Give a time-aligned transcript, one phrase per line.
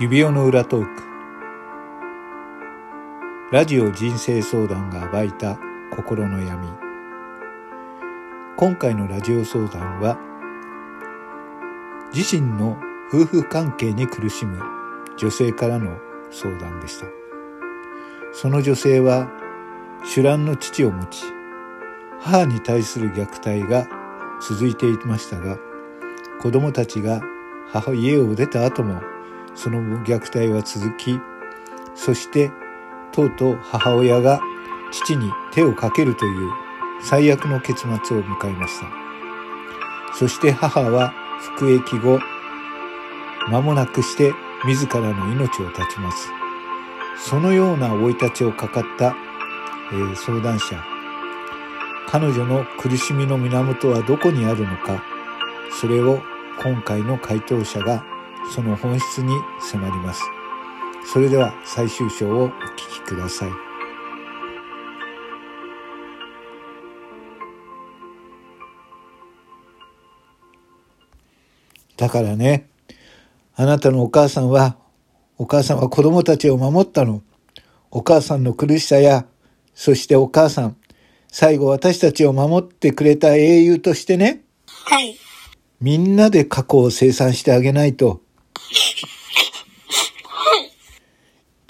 [0.00, 1.02] 指輪の裏トーク。
[3.52, 5.56] ラジオ人生相談が暴いた
[5.94, 6.66] 心の闇。
[8.56, 10.18] 今回のラジオ相談は
[12.12, 12.76] 自身の
[13.08, 14.60] 夫婦関係に苦しむ
[15.16, 15.96] 女性からの
[16.32, 17.06] 相談でした。
[18.32, 19.30] その女性は
[20.04, 21.22] 主乱の父を持ち
[22.20, 23.86] 母に対する虐待が
[24.40, 25.56] 続いていましたが
[26.42, 27.20] 子供たちが
[27.68, 29.13] 母家を出た後も
[29.54, 31.18] その虐待は続き
[31.94, 32.50] そして
[33.12, 34.40] とうとう母親が
[34.90, 36.50] 父に手をかけるという
[37.02, 38.86] 最悪の結末を迎えました。
[40.16, 41.12] そして母は
[41.56, 42.20] 服役後
[43.50, 44.32] 間もなくして
[44.64, 46.30] 自らの命を絶ちます。
[47.18, 49.16] そのような生い立ちをかかった、
[49.92, 50.94] えー、相談者。
[52.06, 55.02] 彼女の苦しみの源はどこにあるのか
[55.80, 56.22] それを
[56.62, 58.04] 今回の回答者が
[58.52, 60.22] その本質に迫ります。
[61.12, 63.50] それでは最終章をお聞きください。
[71.96, 72.68] だからね
[73.54, 74.76] あなたのお母さんは
[75.38, 77.22] お母さんは子供たちを守ったの。
[77.90, 79.26] お母さんの苦しさや
[79.74, 80.76] そしてお母さん
[81.28, 85.16] 最後私たちを守ってくれた英雄としてねはい。
[85.80, 88.23] みんなで過去を清算してあげないと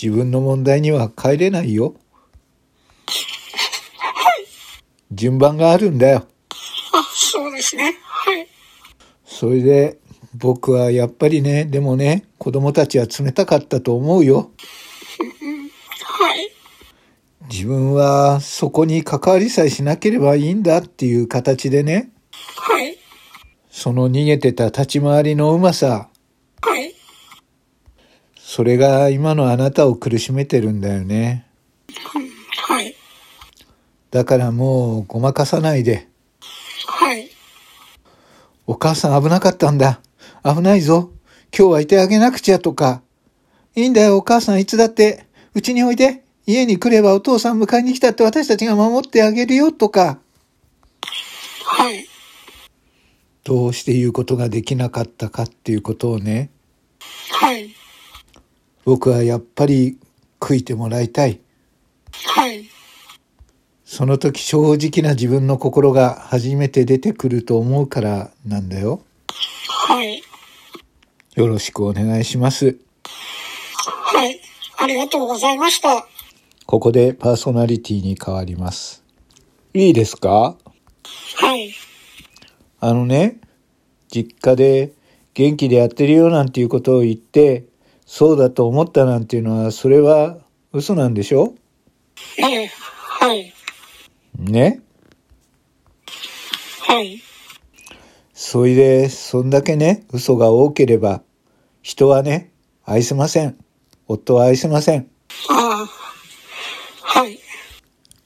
[0.00, 1.94] 自分の問題には帰れないよ。
[5.10, 6.26] 順番があるんだよ。
[6.92, 7.96] あ、そうですね。
[8.02, 8.48] はい。
[9.24, 9.98] それで、
[10.34, 14.50] 僕はやっぱりね、でもね、子供たちは冷たかったと思うよ。
[16.02, 16.50] はい。
[17.48, 22.10] 自分はそこに関わりさえしなければいいんだっていう形でね。
[22.56, 22.98] はい。
[23.70, 26.08] その逃げてた立ち回りのうまさ。
[28.54, 28.60] はい。
[28.60, 31.46] それが今のあなたを苦しめてるんだよね。
[32.68, 32.94] はい。
[34.10, 36.08] だからもうごまかさないで。
[36.86, 37.30] はい。
[38.66, 40.00] お母さん危なかったんだ。
[40.44, 41.10] 危ないぞ。
[41.56, 43.02] 今日はいてあげなくちゃとか。
[43.74, 45.26] いいんだよ、お母さんいつだって。
[45.54, 46.22] うちにおいで。
[46.46, 50.18] 家に来ればお父さん迎えに来たって私たちが守ってあげるよとか。
[51.64, 52.06] はい。
[53.42, 56.50] どうして言うことができなかったかっていうことをね。
[57.32, 57.74] はい。
[58.84, 59.98] 僕はやっぱり
[60.40, 61.40] 悔いてもらいたい。
[62.12, 62.64] はい。
[63.84, 69.02] その時正直な自分の心が初めて出てくると思うからなんだよ。
[69.88, 70.22] はい。
[71.34, 72.78] よろしくお願いします。
[73.86, 74.40] はい。
[74.78, 76.06] ありがとうございました。
[76.66, 79.02] ここでパーソナリティに変わります。
[79.74, 80.56] いいですか？
[81.36, 81.72] はい。
[82.80, 83.38] あのね、
[84.08, 84.92] 実家で
[85.34, 87.64] 元気でやってるよなんていうことを言って、
[88.06, 90.38] そうだと思ったなんていうのは、それは
[90.72, 91.54] 嘘なんでしょ？
[92.38, 92.66] はい。
[92.66, 93.52] はい。
[94.38, 94.80] ね？
[96.82, 97.20] はい。
[98.32, 101.22] それで、そんだけね、嘘が多ければ、
[101.82, 102.52] 人はね、
[102.84, 103.56] 愛せません。
[104.06, 105.10] 夫は愛せません。
[105.48, 105.86] ああ。
[107.00, 107.38] はい。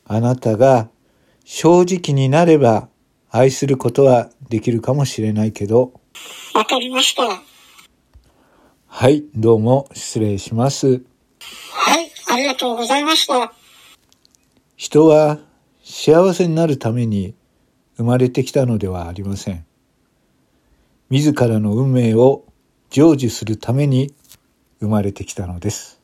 [0.06, 0.88] あなたが
[1.44, 2.88] 正直になれば
[3.30, 5.92] 愛することはできるかもしれないけど。
[6.54, 7.42] わかりました。
[9.00, 10.88] はい、どうも失礼します。
[10.88, 13.52] はい、ありがとうございました。
[14.76, 15.38] 人は
[15.84, 17.36] 幸せになるために
[17.96, 19.64] 生まれてきたのではありません。
[21.10, 22.44] 自らの運命を
[22.90, 24.12] 成就するために
[24.80, 25.97] 生まれてきたのです。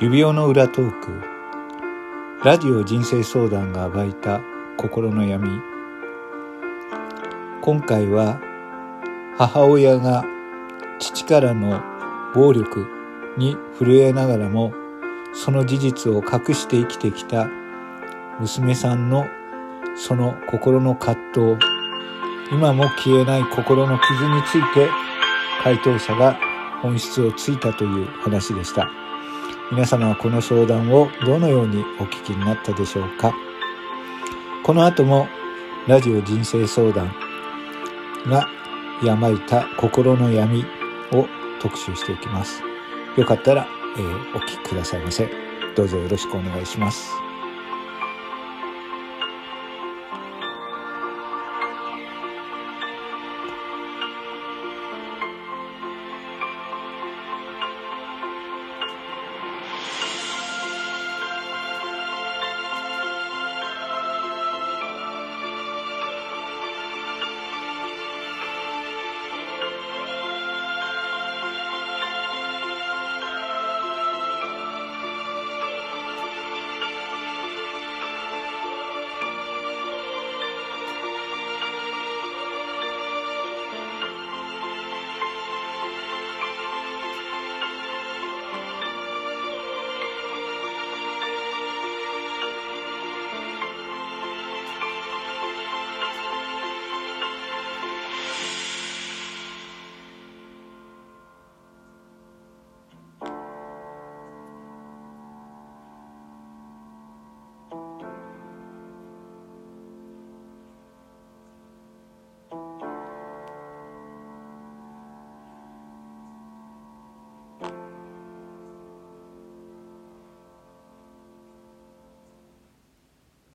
[0.00, 1.22] 指輪の裏トーク。
[2.44, 4.40] ラジオ人生相談が暴いた
[4.76, 5.48] 心の闇。
[7.62, 8.40] 今回は
[9.38, 10.24] 母親が
[10.98, 11.80] 父からの
[12.34, 12.88] 暴力
[13.38, 14.72] に震えながらも
[15.32, 17.48] その事実を隠して生きてきた
[18.40, 19.26] 娘さんの
[19.96, 21.56] その心の葛藤。
[22.50, 24.88] 今も消えない心の傷について
[25.62, 26.36] 回答者が
[26.82, 29.03] 本質をついたという話でした。
[29.72, 33.34] 皆様はこの相談をどのようにお聞きになったでしょうか？
[34.62, 35.26] この後も
[35.88, 37.12] ラジオ人生相談
[38.26, 38.46] が
[39.02, 40.64] 病いた心の闇
[41.12, 41.26] を
[41.60, 42.62] 特集していきます。
[43.16, 43.66] よかったら、
[43.96, 45.28] えー、お聞きくださいませ。
[45.74, 47.10] どうぞよろしくお願いします。